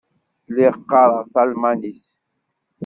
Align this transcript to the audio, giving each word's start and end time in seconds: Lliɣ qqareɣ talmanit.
Lliɣ 0.49 0.73
qqareɣ 0.79 1.23
talmanit. 1.33 2.03